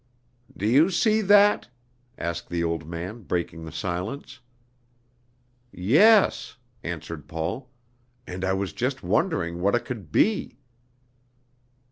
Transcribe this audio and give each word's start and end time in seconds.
"Do 0.57 0.65
you 0.65 0.89
see 0.89 1.21
that?" 1.21 1.69
asked 2.17 2.49
the 2.49 2.63
old 2.63 2.87
man, 2.89 3.21
breaking 3.21 3.65
the 3.65 3.71
silence. 3.71 4.39
"Yes," 5.71 6.57
answered 6.83 7.27
Paul; 7.27 7.69
"and 8.25 8.43
I 8.43 8.53
was 8.53 8.73
just 8.73 9.03
wondering 9.03 9.61
what 9.61 9.75
it 9.75 9.85
could 9.85 10.11
be." 10.11 10.57